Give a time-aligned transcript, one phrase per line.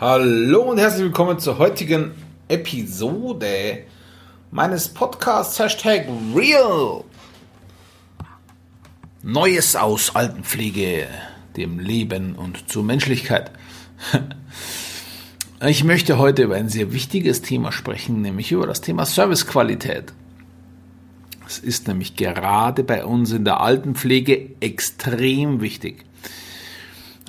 [0.00, 2.12] Hallo und herzlich willkommen zur heutigen
[2.48, 3.80] Episode
[4.50, 7.04] meines Podcasts Hashtag Real.
[9.22, 11.06] Neues aus Altenpflege,
[11.54, 13.50] dem Leben und zur Menschlichkeit.
[15.68, 20.14] Ich möchte heute über ein sehr wichtiges Thema sprechen, nämlich über das Thema Servicequalität.
[21.46, 26.06] Es ist nämlich gerade bei uns in der Altenpflege extrem wichtig.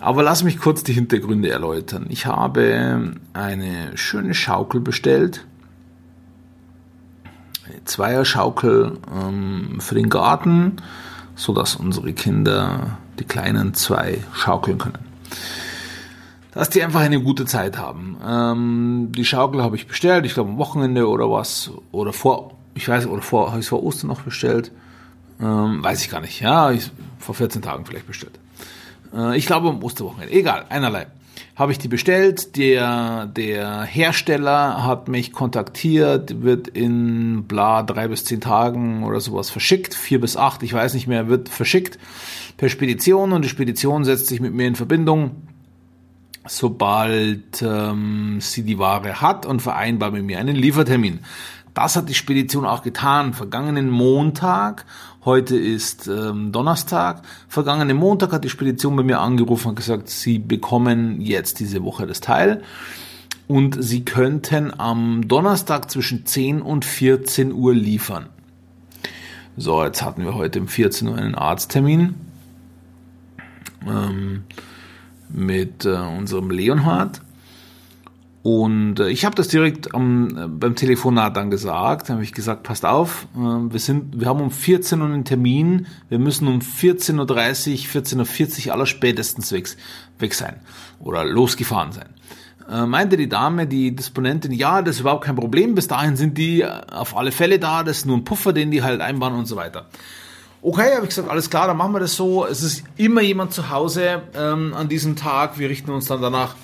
[0.01, 2.07] Aber lass mich kurz die Hintergründe erläutern.
[2.09, 5.45] Ich habe eine schöne Schaukel bestellt.
[7.67, 10.77] Eine Zweierschaukel ähm, für den Garten,
[11.35, 14.97] sodass unsere Kinder, die Kleinen, zwei schaukeln können.
[16.51, 18.17] Dass die einfach eine gute Zeit haben.
[18.25, 21.69] Ähm, die Schaukel habe ich bestellt, ich glaube am Wochenende oder was.
[21.91, 24.71] Oder vor, ich weiß, oder vor, habe ich es vor Ostern noch bestellt.
[25.39, 26.41] Ähm, weiß ich gar nicht.
[26.41, 28.40] Ja, ich, vor 14 Tagen vielleicht bestellt.
[29.13, 30.33] Äh, ich glaube um Osterwochenende.
[30.33, 31.07] Egal, einerlei.
[31.55, 32.55] Habe ich die bestellt.
[32.55, 39.49] Der, der Hersteller hat mich kontaktiert, wird in bla drei bis zehn Tagen oder sowas
[39.49, 39.93] verschickt.
[39.93, 41.99] Vier bis acht, ich weiß nicht mehr, wird verschickt
[42.57, 45.31] per Spedition und die Spedition setzt sich mit mir in Verbindung
[46.47, 51.19] sobald ähm, sie die Ware hat und vereinbart mit mir einen Liefertermin.
[51.73, 53.33] Das hat die Spedition auch getan.
[53.33, 54.85] Vergangenen Montag,
[55.25, 60.39] heute ist ähm, Donnerstag, vergangenen Montag hat die Spedition bei mir angerufen und gesagt, sie
[60.39, 62.61] bekommen jetzt diese Woche das Teil.
[63.47, 68.29] Und sie könnten am Donnerstag zwischen 10 und 14 Uhr liefern.
[69.57, 72.15] So, jetzt hatten wir heute um 14 Uhr einen Arzttermin
[73.85, 74.43] ähm,
[75.27, 77.21] mit äh, unserem Leonhard
[78.43, 82.09] und äh, ich habe das direkt am, beim Telefonat dann gesagt.
[82.09, 85.25] Da habe ich gesagt, passt auf, äh, wir, sind, wir haben um 14 Uhr einen
[85.25, 89.69] Termin, wir müssen um 14.30 Uhr, 14.40 Uhr aller spätestens weg,
[90.17, 90.55] weg sein
[90.99, 92.09] oder losgefahren sein.
[92.69, 96.37] Äh, meinte die Dame, die Disponentin, ja, das ist überhaupt kein Problem, bis dahin sind
[96.37, 99.45] die auf alle Fälle da, das ist nur ein Puffer, den die halt einbauen und
[99.45, 99.87] so weiter.
[100.63, 102.45] Okay, habe ich gesagt, alles klar, dann machen wir das so.
[102.45, 105.57] Es ist immer jemand zu Hause ähm, an diesem Tag.
[105.57, 106.55] Wir richten uns dann danach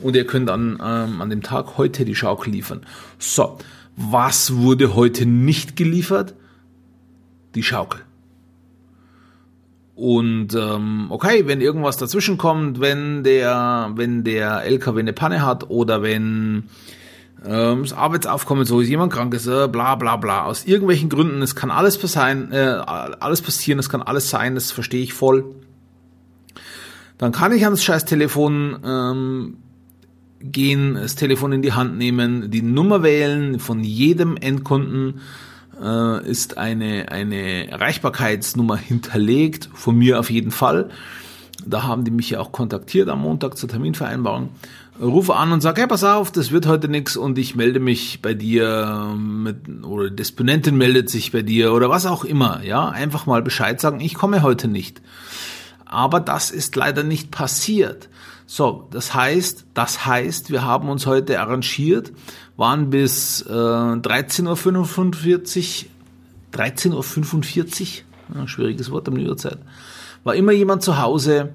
[0.00, 2.82] und ihr könnt an, ähm, an dem Tag heute die Schaukel liefern.
[3.18, 3.58] So,
[3.96, 6.34] was wurde heute nicht geliefert?
[7.54, 8.02] Die Schaukel.
[9.94, 15.70] Und ähm, okay, wenn irgendwas dazwischen kommt, wenn der, wenn der LKW eine Panne hat
[15.70, 16.64] oder wenn
[17.46, 20.44] ähm, das Arbeitsaufkommen so ist, jemand krank ist, äh, bla bla bla.
[20.44, 24.70] Aus irgendwelchen Gründen, es kann alles passieren, äh, alles passieren, es kann alles sein, das
[24.70, 25.46] verstehe ich voll.
[27.16, 29.56] Dann kann ich ans scheiß Telefon ähm,
[30.40, 35.20] gehen, das Telefon in die Hand nehmen, die Nummer wählen von jedem Endkunden
[35.82, 40.90] äh, ist eine, eine Erreichbarkeitsnummer hinterlegt, von mir auf jeden Fall.
[41.64, 44.50] Da haben die mich ja auch kontaktiert am Montag zur Terminvereinbarung.
[45.00, 48.22] Rufe an und sage, hey, pass auf, das wird heute nichts und ich melde mich
[48.22, 52.62] bei dir mit, oder Disponentin meldet sich bei dir oder was auch immer.
[52.62, 55.02] Ja, einfach mal Bescheid sagen, ich komme heute nicht.
[55.86, 58.08] Aber das ist leider nicht passiert.
[58.46, 62.12] So, das heißt, das heißt, wir haben uns heute arrangiert,
[62.56, 65.90] waren bis äh, 13.45 Uhr,
[66.58, 67.86] 13.45 Uhr,
[68.36, 69.58] ja, schwieriges Wort am Uhrzeit,
[70.22, 71.54] war immer jemand zu Hause,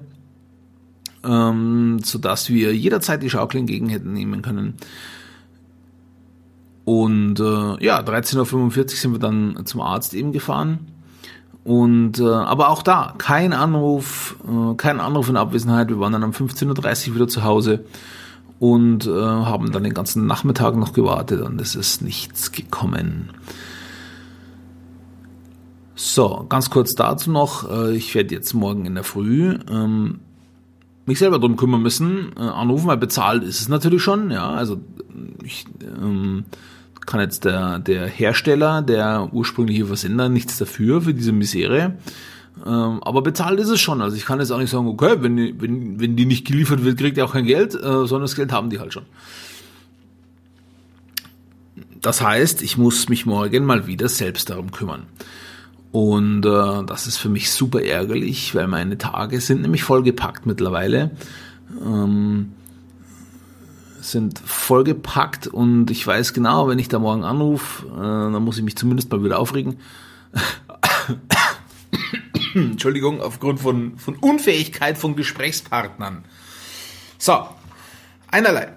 [1.24, 4.74] ähm, sodass wir jederzeit die Schaukel entgegen hätten nehmen können.
[6.84, 10.91] Und äh, ja, 13.45 Uhr sind wir dann zum Arzt eben gefahren
[11.64, 15.88] und äh, aber auch da, kein Anruf, äh, kein Anruf in Abwesenheit.
[15.88, 17.84] Wir waren dann um 15.30 Uhr wieder zu Hause
[18.58, 23.30] und äh, haben dann den ganzen Nachmittag noch gewartet und es ist nichts gekommen.
[25.94, 30.18] So, ganz kurz dazu noch, äh, ich werde jetzt morgen in der Früh ähm,
[31.06, 34.80] mich selber drum kümmern müssen, äh, anrufen, weil bezahlt ist es natürlich schon, ja, also
[35.44, 36.44] ich, ähm,
[37.06, 41.96] kann jetzt der, der Hersteller, der ursprüngliche Versender nichts dafür, für diese Misere.
[42.64, 44.02] Ähm, aber bezahlt ist es schon.
[44.02, 46.98] Also ich kann jetzt auch nicht sagen, okay, wenn, wenn, wenn die nicht geliefert wird,
[46.98, 49.04] kriegt ihr auch kein Geld, äh, sondern das Geld haben die halt schon.
[52.00, 55.04] Das heißt, ich muss mich morgen mal wieder selbst darum kümmern.
[55.92, 61.12] Und äh, das ist für mich super ärgerlich, weil meine Tage sind nämlich vollgepackt mittlerweile.
[61.84, 62.52] Ähm,
[64.02, 68.64] sind vollgepackt und ich weiß genau, wenn ich da morgen anrufe, äh, dann muss ich
[68.64, 69.78] mich zumindest mal wieder aufregen.
[72.54, 76.24] Entschuldigung, aufgrund von, von Unfähigkeit von Gesprächspartnern.
[77.18, 77.46] So,
[78.30, 78.74] einerlei.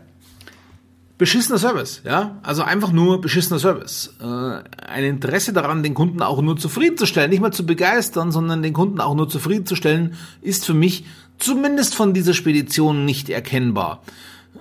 [1.18, 4.14] Beschissener Service, ja, also einfach nur beschissener Service.
[4.20, 8.74] Äh, ein Interesse daran, den Kunden auch nur zufriedenzustellen, nicht mal zu begeistern, sondern den
[8.74, 11.06] Kunden auch nur zufriedenzustellen, ist für mich
[11.38, 14.02] zumindest von dieser Spedition nicht erkennbar.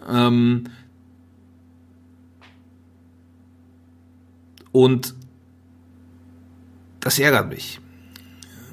[0.09, 0.65] Ähm,
[4.73, 5.15] und
[7.01, 7.81] das ärgert mich.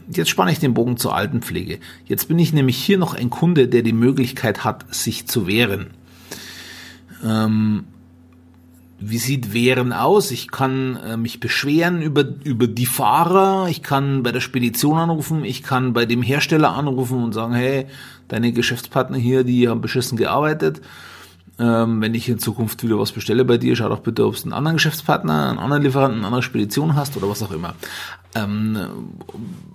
[0.09, 1.79] Jetzt spanne ich den Bogen zur Altenpflege.
[2.06, 5.91] Jetzt bin ich nämlich hier noch ein Kunde, der die Möglichkeit hat, sich zu wehren.
[7.24, 7.85] Ähm,
[9.00, 10.31] wie sieht Wehren aus?
[10.31, 15.44] Ich kann äh, mich beschweren über, über die Fahrer, ich kann bei der Spedition anrufen,
[15.44, 17.88] ich kann bei dem Hersteller anrufen und sagen, hey,
[18.31, 20.81] deine Geschäftspartner hier, die haben beschissen gearbeitet.
[21.59, 24.43] Ähm, wenn ich in Zukunft wieder was bestelle bei dir, schau doch bitte, ob du
[24.43, 27.75] einen anderen Geschäftspartner, einen anderen Lieferanten, eine andere Spedition hast oder was auch immer.
[28.33, 28.77] Ähm,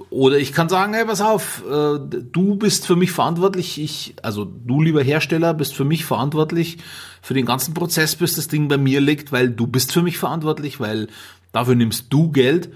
[0.08, 1.98] oder ich kann sagen, hey, pass auf, äh,
[2.32, 6.78] du bist für mich verantwortlich, ich, also du lieber Hersteller, bist für mich verantwortlich
[7.20, 10.16] für den ganzen Prozess, bis das Ding bei mir liegt, weil du bist für mich
[10.16, 11.08] verantwortlich, weil
[11.52, 12.70] dafür nimmst du Geld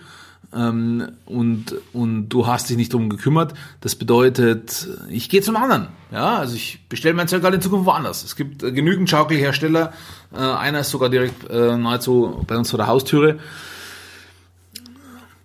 [0.55, 3.55] ähm, und, und du hast dich nicht drum gekümmert.
[3.81, 5.89] Das bedeutet, ich gehe zum anderen.
[6.11, 8.25] Ja, also ich bestelle mein Zeug halt in Zukunft woanders.
[8.25, 9.93] Es gibt äh, genügend Schaukelhersteller.
[10.33, 13.39] Äh, einer ist sogar direkt äh, nahezu bei uns vor der Haustüre.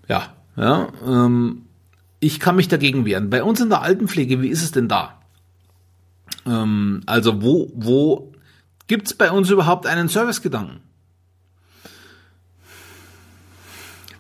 [0.07, 0.87] Ja, ja.
[1.05, 1.63] Ähm,
[2.19, 3.29] ich kann mich dagegen wehren.
[3.29, 5.19] Bei uns in der Altenpflege, wie ist es denn da?
[6.45, 8.31] Ähm, also wo, wo
[8.87, 10.81] Gibt es bei uns überhaupt einen Servicegedanken?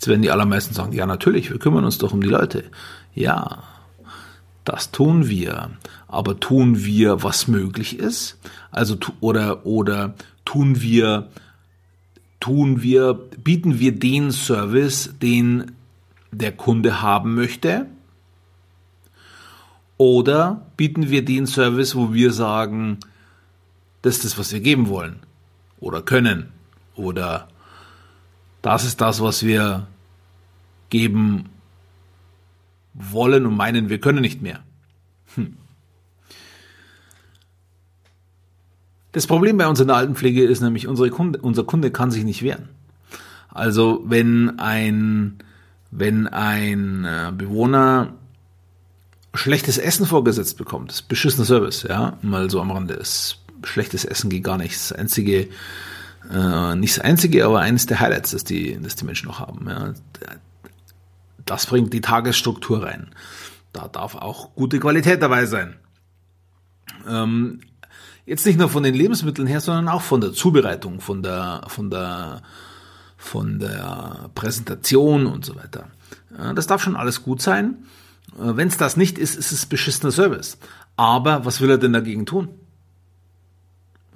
[0.05, 2.65] Jetzt werden die allermeisten sagen, ja natürlich, wir kümmern uns doch um die Leute.
[3.15, 3.63] Ja,
[4.63, 5.71] das tun wir.
[6.07, 8.37] Aber tun wir, was möglich ist?
[8.69, 10.13] Also oder oder
[10.45, 11.31] tun wir
[12.39, 15.71] tun wir bieten wir den Service, den
[16.31, 17.87] der Kunde haben möchte?
[19.97, 22.99] Oder bieten wir den Service, wo wir sagen,
[24.03, 25.15] das ist das, was wir geben wollen
[25.79, 26.51] oder können
[26.95, 27.47] oder
[28.61, 29.87] das ist das, was wir
[30.89, 31.49] geben
[32.93, 34.63] wollen und meinen, wir können nicht mehr.
[35.35, 35.57] Hm.
[39.11, 42.23] Das Problem bei uns in der Altenpflege ist nämlich, unsere Kunde, unser Kunde kann sich
[42.23, 42.69] nicht wehren.
[43.49, 45.37] Also wenn ein,
[45.91, 48.13] wenn ein äh, Bewohner
[49.33, 54.05] schlechtes Essen vorgesetzt bekommt, das ist beschissener Service, ja, mal so am Rande ist schlechtes
[54.05, 54.75] Essen geht gar nicht.
[54.75, 55.47] Das einzige,
[56.31, 59.67] äh, nicht das einzige, aber eines der Highlights, das die, das die Menschen noch haben.
[59.67, 59.93] Ja.
[61.45, 63.11] Das bringt die Tagesstruktur rein.
[63.73, 65.75] Da darf auch gute Qualität dabei sein.
[67.07, 67.61] Ähm,
[68.25, 71.89] jetzt nicht nur von den Lebensmitteln her, sondern auch von der Zubereitung, von der, von
[71.89, 72.41] der,
[73.17, 75.87] von der Präsentation und so weiter.
[76.55, 77.85] Das darf schon alles gut sein.
[78.37, 80.57] Äh, Wenn es das nicht ist, ist es beschissener Service.
[80.95, 82.49] Aber was will er denn dagegen tun?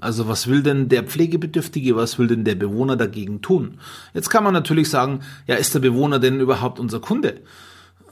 [0.02, 3.80] Also was will denn der Pflegebedürftige, was will denn der Bewohner dagegen tun?
[4.14, 7.42] Jetzt kann man natürlich sagen, ja, ist der Bewohner denn überhaupt unser Kunde?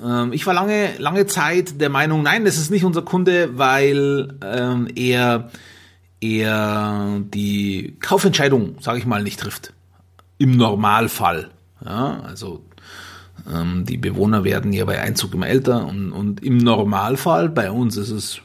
[0.03, 4.35] Ähm, ich war lange, lange Zeit der Meinung, nein, das ist nicht unser Kunde, weil
[4.43, 5.49] ähm, er,
[6.21, 9.73] er die Kaufentscheidung, sage ich mal, nicht trifft.
[10.37, 11.49] Im Normalfall.
[11.83, 12.63] Ja, also
[13.51, 17.97] ähm, die Bewohner werden ja bei Einzug immer älter und, und im Normalfall, bei uns
[17.97, 18.41] ist es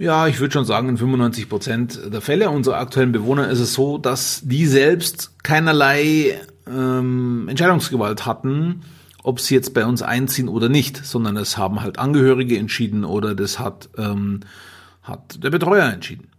[0.00, 3.74] ja, ich würde schon sagen, in 95 Prozent der Fälle unserer aktuellen Bewohner ist es
[3.74, 8.80] so, dass die selbst keinerlei ähm, Entscheidungsgewalt hatten,
[9.22, 13.34] ob sie jetzt bei uns einziehen oder nicht, sondern es haben halt Angehörige entschieden oder
[13.34, 14.40] das hat, ähm,
[15.02, 16.29] hat der Betreuer entschieden.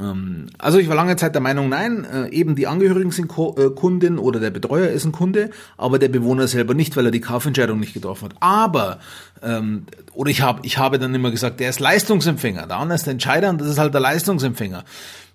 [0.00, 3.70] Ähm, also ich war lange Zeit der Meinung, nein, äh, eben die Angehörigen sind äh,
[3.70, 7.20] Kundin oder der Betreuer ist ein Kunde, aber der Bewohner selber nicht, weil er die
[7.20, 8.36] Kaufentscheidung nicht getroffen hat.
[8.40, 8.98] Aber,
[9.42, 13.06] ähm, oder ich habe ich habe dann immer gesagt, der ist Leistungsempfänger, der andere ist
[13.06, 14.84] der Entscheider und das ist halt der Leistungsempfänger.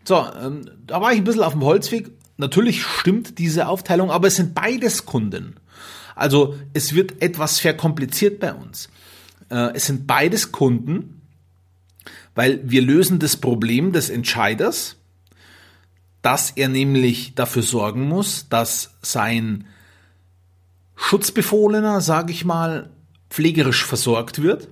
[0.04, 2.12] So, ähm, da war ich ein bisschen auf dem Holzweg.
[2.38, 5.56] Natürlich stimmt diese Aufteilung, aber es sind beides Kunden.
[6.16, 8.90] Also es wird etwas verkompliziert bei uns.
[9.50, 11.19] Äh, es sind beides Kunden,
[12.36, 14.96] weil wir lösen das Problem des Entscheiders,
[16.22, 19.66] dass er nämlich dafür sorgen muss, dass sein
[20.96, 22.90] Schutzbefohlener, sage ich mal,
[23.30, 24.68] pflegerisch versorgt wird,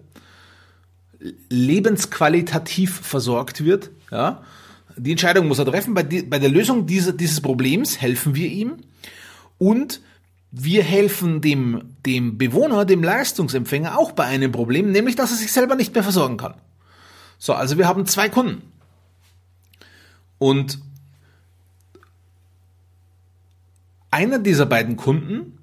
[1.49, 3.91] lebensqualitativ versorgt wird.
[4.11, 4.43] Ja?
[4.97, 5.93] Die Entscheidung muss er treffen.
[5.93, 8.77] Bei, die, bei der Lösung dieser, dieses Problems helfen wir ihm
[9.57, 10.01] und
[10.51, 15.51] wir helfen dem, dem Bewohner, dem Leistungsempfänger auch bei einem Problem, nämlich dass er sich
[15.51, 16.55] selber nicht mehr versorgen kann.
[17.37, 18.71] So, also wir haben zwei Kunden.
[20.39, 20.79] Und
[24.11, 25.57] einer dieser beiden Kunden,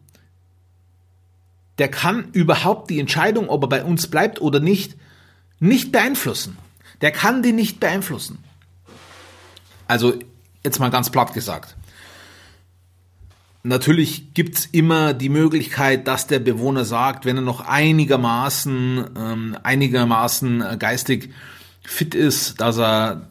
[1.79, 4.97] der kann überhaupt die Entscheidung, ob er bei uns bleibt oder nicht,
[5.59, 6.57] nicht beeinflussen.
[7.01, 8.39] Der kann die nicht beeinflussen.
[9.89, 10.15] Also
[10.63, 11.77] jetzt mal ganz platt gesagt.
[13.67, 20.79] Natürlich gibt's immer die Möglichkeit, dass der Bewohner sagt, wenn er noch einigermaßen, ähm, einigermaßen
[20.79, 21.31] geistig
[21.85, 23.29] fit ist, dass er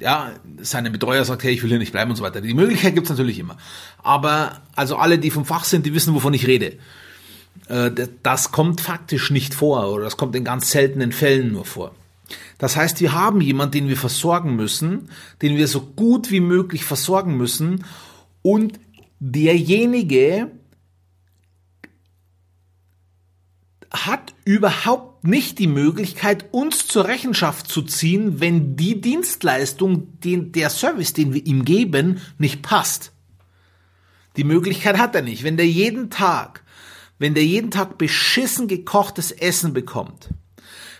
[0.00, 2.40] ja, seine Betreuer sagt, hey, ich will hier nicht bleiben und so weiter.
[2.40, 3.56] Die Möglichkeit gibt's natürlich immer.
[4.02, 6.78] Aber also alle, die vom Fach sind, die wissen, wovon ich rede.
[7.68, 7.90] Äh,
[8.22, 11.94] das kommt faktisch nicht vor oder das kommt in ganz seltenen Fällen nur vor.
[12.58, 15.08] Das heißt, wir haben jemanden, den wir versorgen müssen,
[15.42, 17.84] den wir so gut wie möglich versorgen müssen
[18.42, 18.78] und
[19.18, 20.50] derjenige
[23.90, 30.70] hat überhaupt nicht die Möglichkeit, uns zur Rechenschaft zu ziehen, wenn die Dienstleistung, den, der
[30.70, 33.12] Service, den wir ihm geben, nicht passt.
[34.36, 35.44] Die Möglichkeit hat er nicht.
[35.44, 36.64] Wenn der jeden Tag,
[37.18, 40.30] wenn der jeden Tag beschissen gekochtes Essen bekommt,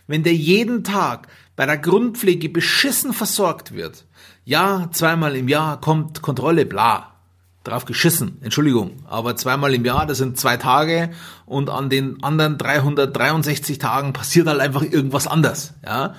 [0.07, 4.07] wenn der jeden Tag bei der Grundpflege beschissen versorgt wird,
[4.45, 7.20] ja, zweimal im Jahr kommt Kontrolle, bla,
[7.65, 11.11] drauf geschissen, Entschuldigung, aber zweimal im Jahr, das sind zwei Tage
[11.45, 16.15] und an den anderen 363 Tagen passiert halt einfach irgendwas anders, ja,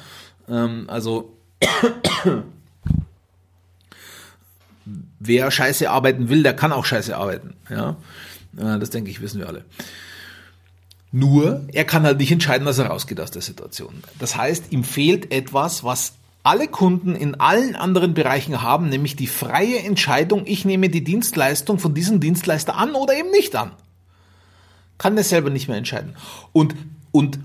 [0.48, 1.36] ähm, also
[5.20, 7.98] wer scheiße arbeiten will, der kann auch scheiße arbeiten, ja,
[8.58, 9.66] äh, das denke ich, wissen wir alle.
[11.14, 14.02] Nur, er kann halt nicht entscheiden, dass er rausgeht aus der Situation.
[14.18, 19.28] Das heißt, ihm fehlt etwas, was alle Kunden in allen anderen Bereichen haben, nämlich die
[19.28, 23.72] freie Entscheidung, ich nehme die Dienstleistung von diesem Dienstleister an oder eben nicht an.
[24.98, 26.16] Kann er selber nicht mehr entscheiden.
[26.52, 26.76] Und,
[27.12, 27.40] und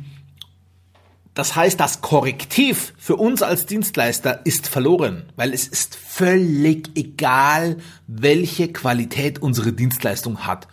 [1.35, 7.77] das heißt, das Korrektiv für uns als Dienstleister ist verloren, weil es ist völlig egal,
[8.07, 10.67] welche Qualität unsere Dienstleistung hat.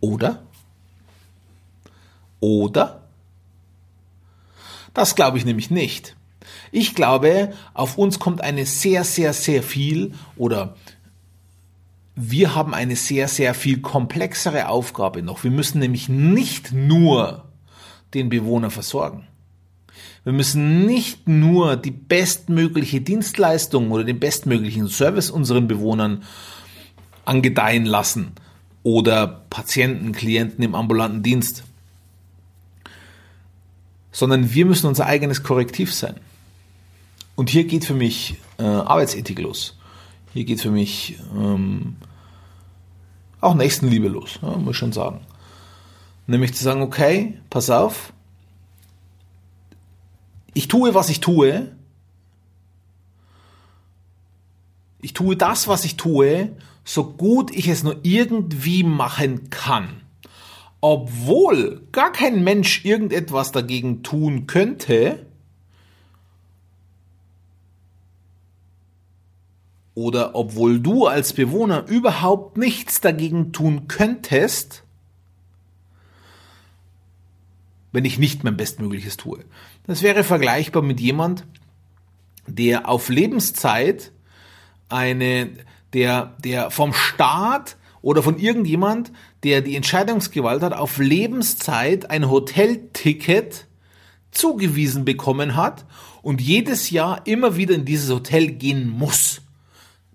[0.00, 0.42] Oder?
[2.40, 2.97] Oder?
[4.94, 6.16] Das glaube ich nämlich nicht.
[6.72, 10.76] Ich glaube, auf uns kommt eine sehr, sehr, sehr viel oder
[12.14, 15.44] wir haben eine sehr, sehr viel komplexere Aufgabe noch.
[15.44, 17.44] Wir müssen nämlich nicht nur
[18.14, 19.26] den Bewohner versorgen.
[20.24, 26.24] Wir müssen nicht nur die bestmögliche Dienstleistung oder den bestmöglichen Service unseren Bewohnern
[27.24, 28.32] angedeihen lassen
[28.82, 31.64] oder Patienten, Klienten im ambulanten Dienst
[34.18, 36.16] sondern wir müssen unser eigenes Korrektiv sein.
[37.36, 39.78] Und hier geht für mich äh, Arbeitsethik los.
[40.34, 41.94] Hier geht für mich ähm,
[43.40, 45.20] auch Nächstenliebe los, ja, muss ich schon sagen.
[46.26, 48.12] Nämlich zu sagen, okay, pass auf,
[50.52, 51.70] ich tue, was ich tue.
[55.00, 60.07] Ich tue das, was ich tue, so gut ich es nur irgendwie machen kann
[60.80, 65.26] obwohl gar kein Mensch irgendetwas dagegen tun könnte,
[69.98, 74.84] oder obwohl du als Bewohner überhaupt nichts dagegen tun könntest,
[77.90, 79.44] wenn ich nicht mein Bestmögliches tue.
[79.88, 81.44] Das wäre vergleichbar mit jemand,
[82.46, 84.12] der auf Lebenszeit
[84.88, 85.50] eine,
[85.94, 89.12] der, der vom Staat oder von irgendjemand,
[89.42, 93.66] der die Entscheidungsgewalt hat, auf Lebenszeit ein Hotelticket
[94.30, 95.84] zugewiesen bekommen hat
[96.22, 99.40] und jedes Jahr immer wieder in dieses Hotel gehen muss.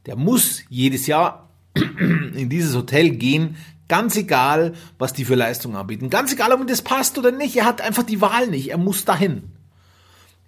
[0.05, 6.09] Der muss jedes Jahr in dieses Hotel gehen, ganz egal, was die für Leistungen anbieten.
[6.09, 7.55] Ganz egal, ob ihm das passt oder nicht.
[7.55, 8.69] Er hat einfach die Wahl nicht.
[8.69, 9.43] Er muss dahin.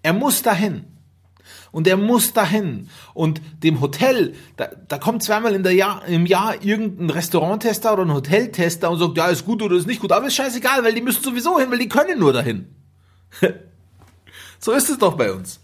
[0.04, 0.86] Er muss dahin
[1.76, 2.90] und er muss dahin.
[3.14, 8.04] Und dem Hotel, da, da kommt zweimal in der Jahr, im Jahr irgendein Restauranttester oder
[8.04, 10.94] ein Hoteltester und sagt, ja, ist gut oder ist nicht gut, aber ist scheißegal, weil
[10.94, 12.74] die müssen sowieso hin, weil die können nur dahin.
[14.60, 15.60] so ist es doch bei uns.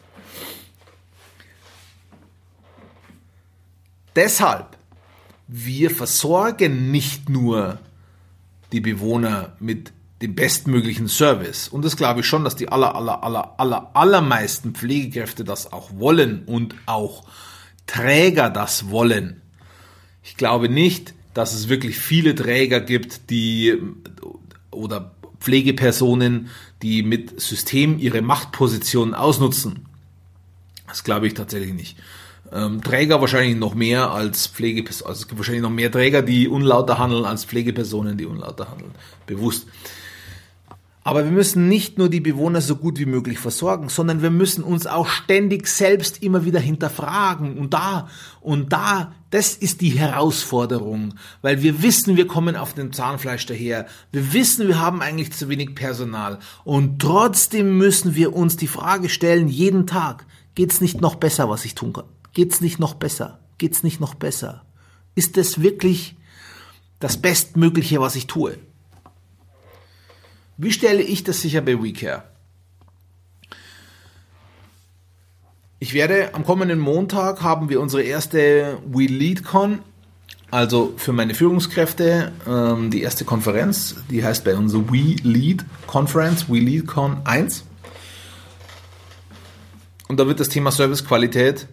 [4.13, 4.75] Deshalb,
[5.47, 7.79] wir versorgen nicht nur
[8.73, 11.67] die Bewohner mit den bestmöglichen Service.
[11.67, 15.89] Und das glaube ich schon, dass die aller, aller, aller, aller, allermeisten Pflegekräfte das auch
[15.95, 17.23] wollen und auch
[17.87, 19.41] Träger das wollen.
[20.23, 23.77] Ich glaube nicht, dass es wirklich viele Träger gibt, die
[24.69, 26.49] oder Pflegepersonen,
[26.81, 29.87] die mit System ihre Machtposition ausnutzen.
[30.87, 31.97] Das glaube ich tatsächlich nicht.
[32.51, 35.09] Ähm, Träger wahrscheinlich noch mehr als Pflegepersonen.
[35.09, 38.91] Also es gibt wahrscheinlich noch mehr Träger, die unlauter handeln als Pflegepersonen, die unlauter handeln.
[39.25, 39.67] Bewusst.
[41.03, 44.63] Aber wir müssen nicht nur die Bewohner so gut wie möglich versorgen, sondern wir müssen
[44.63, 47.57] uns auch ständig selbst immer wieder hinterfragen.
[47.57, 48.07] Und da,
[48.39, 53.87] und da, das ist die Herausforderung, weil wir wissen, wir kommen auf dem Zahnfleisch daher.
[54.11, 56.37] Wir wissen, wir haben eigentlich zu wenig Personal.
[56.65, 61.65] Und trotzdem müssen wir uns die Frage stellen, jeden Tag, geht's nicht noch besser, was
[61.65, 62.05] ich tun kann?
[62.33, 63.39] Geht's nicht noch besser?
[63.57, 64.65] Geht's nicht noch besser?
[65.15, 66.15] Ist es wirklich
[66.99, 68.59] das Bestmögliche, was ich tue?
[70.63, 72.21] Wie stelle ich das sicher bei WeCare?
[75.79, 79.79] Ich werde am kommenden Montag haben wir unsere erste WeLeadCon,
[80.51, 87.65] also für meine Führungskräfte ähm, die erste Konferenz, die heißt bei uns WeLeadConference, WeLeadCon 1.
[90.09, 91.67] Und da wird das Thema Servicequalität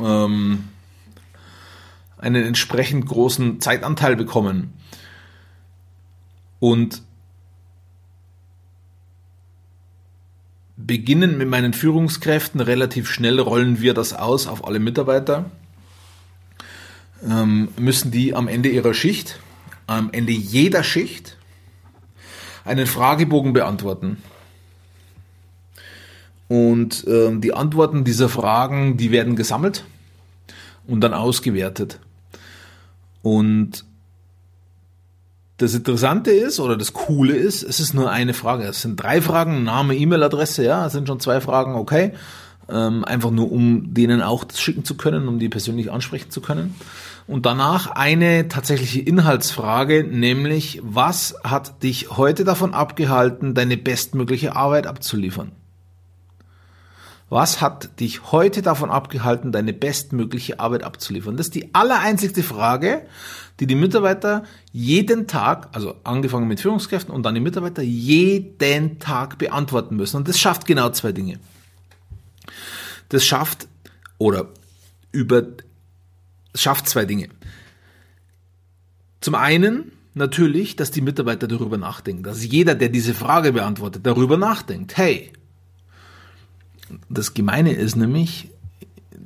[0.00, 0.70] ähm,
[2.16, 4.72] einen entsprechend großen Zeitanteil bekommen.
[6.58, 7.02] Und
[10.86, 12.60] beginnen mit meinen Führungskräften.
[12.60, 15.50] Relativ schnell rollen wir das aus auf alle Mitarbeiter.
[17.28, 19.38] Ähm, müssen die am Ende ihrer Schicht,
[19.86, 21.36] am Ende jeder Schicht,
[22.64, 24.18] einen Fragebogen beantworten.
[26.48, 29.84] Und ähm, die Antworten dieser Fragen, die werden gesammelt
[30.86, 31.98] und dann ausgewertet.
[33.22, 33.84] Und
[35.62, 38.64] das Interessante ist oder das Coole ist, es ist nur eine Frage.
[38.64, 42.12] Es sind drei Fragen, Name, E-Mail-Adresse, ja, es sind schon zwei Fragen, okay.
[42.68, 46.40] Ähm, einfach nur, um denen auch das schicken zu können, um die persönlich ansprechen zu
[46.40, 46.74] können.
[47.26, 54.86] Und danach eine tatsächliche Inhaltsfrage, nämlich, was hat dich heute davon abgehalten, deine bestmögliche Arbeit
[54.86, 55.52] abzuliefern?
[57.32, 61.38] Was hat dich heute davon abgehalten, deine bestmögliche Arbeit abzuliefern?
[61.38, 63.06] Das ist die allereinzigste Frage,
[63.58, 69.38] die die Mitarbeiter jeden Tag, also angefangen mit Führungskräften und dann die Mitarbeiter jeden Tag
[69.38, 70.18] beantworten müssen.
[70.18, 71.40] Und das schafft genau zwei Dinge.
[73.08, 73.66] Das schafft
[74.18, 74.50] oder
[75.10, 75.42] über
[76.54, 77.30] schafft zwei Dinge.
[79.22, 84.36] Zum einen natürlich, dass die Mitarbeiter darüber nachdenken, dass jeder, der diese Frage beantwortet, darüber
[84.36, 84.98] nachdenkt.
[84.98, 85.32] Hey,
[87.08, 88.50] das Gemeine ist nämlich,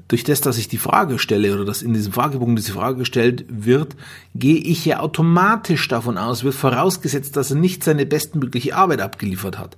[0.09, 3.45] durch das, dass ich die Frage stelle oder dass in diesem Fragebogen diese Frage gestellt
[3.49, 3.97] wird,
[4.35, 9.59] gehe ich ja automatisch davon aus, wird vorausgesetzt, dass er nicht seine bestmögliche Arbeit abgeliefert
[9.59, 9.77] hat.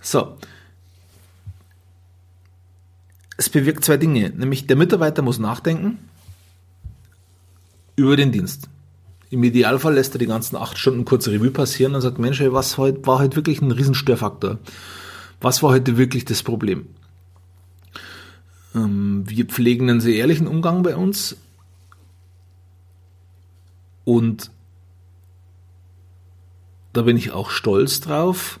[0.00, 0.36] So.
[3.36, 5.98] Es bewirkt zwei Dinge, nämlich der Mitarbeiter muss nachdenken
[7.96, 8.68] über den Dienst.
[9.30, 12.78] Im Idealfall lässt er die ganzen acht Stunden kurze Revue passieren und sagt, Mensch, was
[12.78, 14.58] war heute wirklich ein Riesenstörfaktor?
[15.40, 16.86] Was war heute wirklich das Problem?
[18.74, 21.36] Ähm, wir pflegen einen sehr ehrlichen Umgang bei uns.
[24.04, 24.50] Und
[26.92, 28.58] da bin ich auch stolz drauf.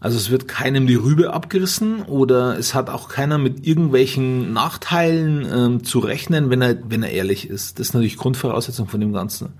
[0.00, 5.46] Also es wird keinem die Rübe abgerissen oder es hat auch keiner mit irgendwelchen Nachteilen
[5.52, 7.78] ähm, zu rechnen, wenn er, wenn er ehrlich ist.
[7.78, 9.54] Das ist natürlich Grundvoraussetzung von dem Ganzen.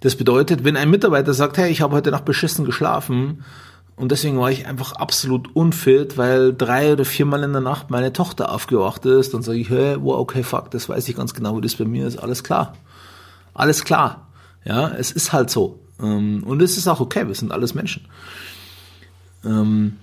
[0.00, 3.44] Das bedeutet, wenn ein Mitarbeiter sagt, hey, ich habe heute Nacht beschissen geschlafen,
[3.96, 8.12] und deswegen war ich einfach absolut unfit, weil drei oder viermal in der Nacht meine
[8.12, 9.32] Tochter aufgewacht ist.
[9.32, 11.86] Dann sage ich, hey, wow, okay, fuck, das weiß ich ganz genau, wie das bei
[11.86, 12.18] mir ist.
[12.18, 12.74] Alles klar.
[13.54, 14.28] Alles klar.
[14.64, 15.80] Ja, es ist halt so.
[15.98, 18.06] Ähm, und es ist auch okay, wir sind alles Menschen.
[19.46, 19.96] Ähm,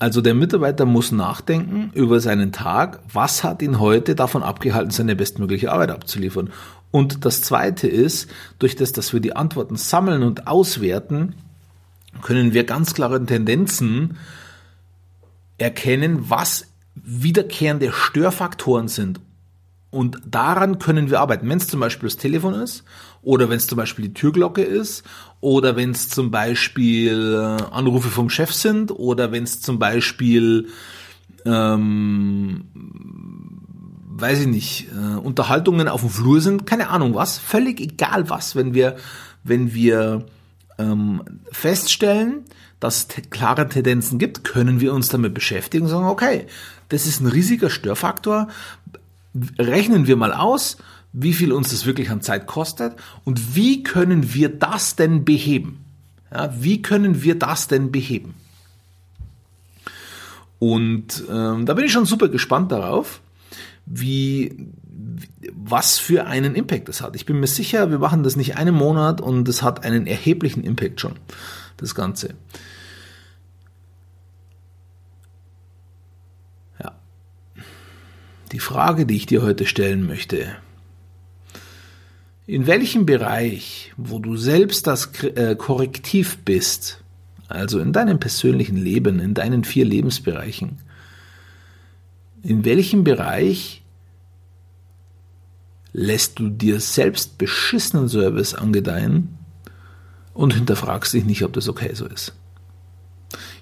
[0.00, 5.14] also der Mitarbeiter muss nachdenken über seinen Tag, was hat ihn heute davon abgehalten, seine
[5.14, 6.50] bestmögliche Arbeit abzuliefern.
[6.90, 11.34] Und das Zweite ist, durch das, dass wir die Antworten sammeln und auswerten,
[12.22, 14.16] können wir ganz klare Tendenzen
[15.58, 19.20] erkennen, was wiederkehrende Störfaktoren sind.
[19.90, 21.48] Und daran können wir arbeiten.
[21.48, 22.84] Wenn es zum Beispiel das Telefon ist,
[23.22, 25.02] oder wenn es zum Beispiel die Türglocke ist,
[25.40, 30.68] oder wenn es zum Beispiel äh, Anrufe vom Chef sind, oder wenn es zum Beispiel
[31.46, 32.64] ähm,
[34.20, 38.56] weiß ich nicht, äh, Unterhaltungen auf dem Flur sind, keine Ahnung was, völlig egal was,
[38.56, 38.96] wenn wir,
[39.44, 40.26] wenn wir
[40.78, 42.44] ähm, feststellen,
[42.80, 46.46] dass es klare Tendenzen gibt, können wir uns damit beschäftigen und sagen, okay,
[46.88, 48.48] das ist ein riesiger Störfaktor,
[49.58, 50.78] rechnen wir mal aus,
[51.12, 55.84] wie viel uns das wirklich an Zeit kostet und wie können wir das denn beheben?
[56.32, 58.34] Ja, wie können wir das denn beheben?
[60.58, 63.20] Und ähm, da bin ich schon super gespannt darauf
[63.90, 64.68] wie,
[65.52, 67.16] was für einen Impact es hat.
[67.16, 70.62] Ich bin mir sicher, wir machen das nicht einen Monat und es hat einen erheblichen
[70.62, 71.14] Impact schon,
[71.78, 72.34] das Ganze.
[76.82, 76.94] Ja.
[78.52, 80.56] Die Frage, die ich dir heute stellen möchte,
[82.46, 87.02] in welchem Bereich, wo du selbst das äh, Korrektiv bist,
[87.46, 90.78] also in deinem persönlichen Leben, in deinen vier Lebensbereichen,
[92.42, 93.77] in welchem Bereich
[95.98, 99.36] lässt du dir selbst beschissenen Service angedeihen
[100.32, 102.34] und hinterfragst dich nicht, ob das okay so ist.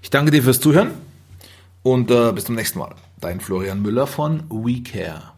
[0.03, 0.91] Ich danke dir fürs Zuhören
[1.83, 2.95] und äh, bis zum nächsten Mal.
[3.21, 5.36] Dein Florian Müller von WeCare.